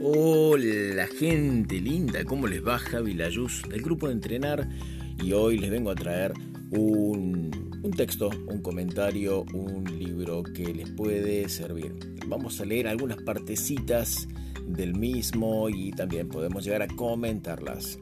[0.00, 4.68] Hola gente linda, ¿cómo les va Javi Layuz del grupo de Entrenar?
[5.20, 6.34] Y hoy les vengo a traer
[6.70, 7.50] un,
[7.96, 11.96] texto, un comentario, un libro que les puede servir.
[12.28, 14.28] Vamos a leer algunas partecitas
[14.68, 17.98] del mismo y también podemos llegar a comentarlas.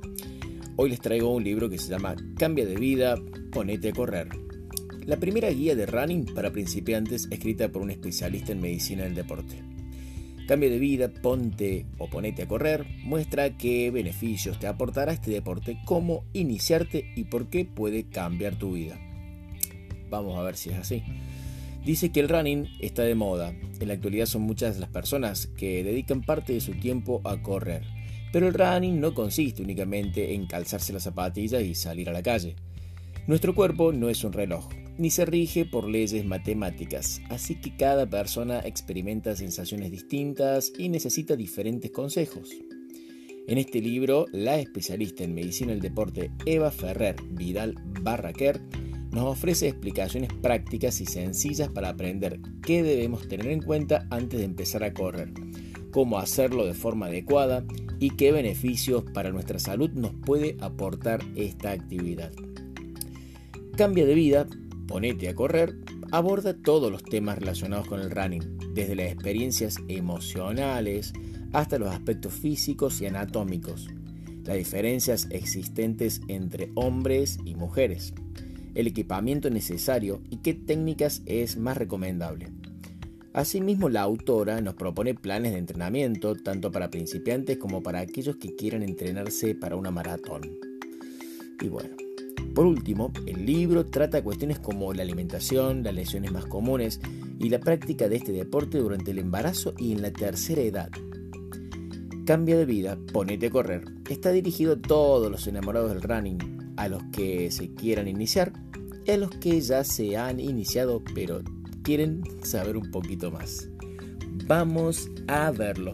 [0.77, 3.17] Hoy les traigo un libro que se llama Cambia de vida,
[3.51, 4.29] ponete a correr.
[5.07, 9.76] La primera guía de running para principiantes escrita por un especialista en medicina del deporte.
[10.47, 15.79] Cambio de vida, ponte o ponete a correr, muestra qué beneficios te aportará este deporte,
[15.85, 18.97] cómo iniciarte y por qué puede cambiar tu vida.
[20.09, 21.03] Vamos a ver si es así.
[21.85, 23.53] Dice que el running está de moda.
[23.81, 27.83] En la actualidad son muchas las personas que dedican parte de su tiempo a correr.
[28.33, 32.55] Pero el running no consiste únicamente en calzarse las zapatillas y salir a la calle.
[33.27, 34.69] Nuestro cuerpo no es un reloj,
[34.99, 41.37] ni se rige por leyes matemáticas, así que cada persona experimenta sensaciones distintas y necesita
[41.37, 42.51] diferentes consejos.
[43.49, 48.61] En este libro, la especialista en medicina del deporte Eva Ferrer Vidal Barraquer
[49.13, 54.45] nos ofrece explicaciones prácticas y sencillas para aprender qué debemos tener en cuenta antes de
[54.45, 55.33] empezar a correr,
[55.93, 57.65] cómo hacerlo de forma adecuada
[58.01, 62.33] y qué beneficios para nuestra salud nos puede aportar esta actividad.
[63.77, 64.47] Cambia de vida
[64.87, 65.77] Ponete a correr
[66.13, 71.13] aborda todos los temas relacionados con el running, desde las experiencias emocionales
[71.53, 73.89] hasta los aspectos físicos y anatómicos,
[74.45, 78.15] las diferencias existentes entre hombres y mujeres,
[78.75, 82.49] el equipamiento necesario y qué técnicas es más recomendable.
[83.33, 88.55] Asimismo, la autora nos propone planes de entrenamiento tanto para principiantes como para aquellos que
[88.55, 90.59] quieran entrenarse para una maratón.
[91.61, 91.97] Y bueno,
[92.55, 97.01] por último, el libro trata cuestiones como la alimentación, las lesiones más comunes
[97.39, 100.91] y la práctica de este deporte durante el embarazo y en la tercera edad.
[102.25, 103.85] Cambia de vida, ponete a correr.
[104.09, 108.53] Está dirigido a todos los enamorados del running, a los que se quieran iniciar
[109.05, 111.43] y a los que ya se han iniciado pero
[111.83, 113.69] quieren saber un poquito más.
[114.47, 115.93] Vamos a verlo.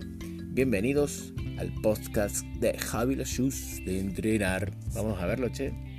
[0.49, 4.72] Bienvenidos al podcast de Javi Shoes de entrenar.
[4.94, 5.92] Vamos a verlo, che.